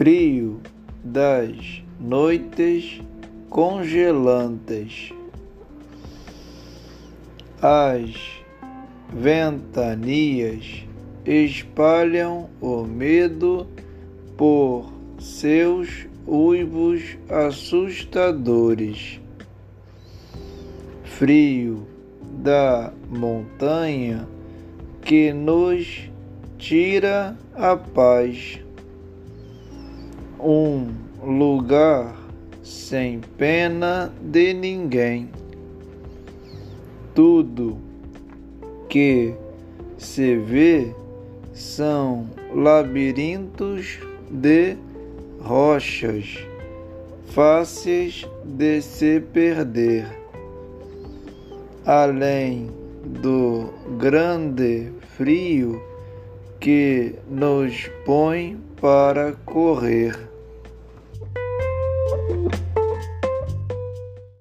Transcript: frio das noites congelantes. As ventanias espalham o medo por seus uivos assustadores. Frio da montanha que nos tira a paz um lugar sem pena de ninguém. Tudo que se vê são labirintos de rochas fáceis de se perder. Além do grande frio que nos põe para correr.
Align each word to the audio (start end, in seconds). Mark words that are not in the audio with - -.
frio 0.00 0.58
das 1.04 1.82
noites 2.00 3.02
congelantes. 3.50 5.12
As 7.60 8.10
ventanias 9.12 10.86
espalham 11.26 12.48
o 12.62 12.82
medo 12.82 13.66
por 14.38 14.90
seus 15.18 16.06
uivos 16.26 17.18
assustadores. 17.28 19.20
Frio 21.04 21.86
da 22.38 22.90
montanha 23.06 24.26
que 25.02 25.30
nos 25.30 26.10
tira 26.56 27.36
a 27.54 27.76
paz 27.76 28.60
um 30.42 30.88
lugar 31.22 32.16
sem 32.62 33.20
pena 33.36 34.12
de 34.20 34.52
ninguém. 34.54 35.28
Tudo 37.14 37.78
que 38.88 39.34
se 39.98 40.36
vê 40.36 40.94
são 41.52 42.28
labirintos 42.54 43.98
de 44.30 44.76
rochas 45.40 46.50
fáceis 47.26 48.26
de 48.44 48.82
se 48.82 49.20
perder. 49.20 50.06
Além 51.84 52.70
do 53.04 53.70
grande 53.98 54.92
frio 55.16 55.82
que 56.58 57.14
nos 57.28 57.90
põe 58.04 58.58
para 58.80 59.32
correr. 59.44 60.29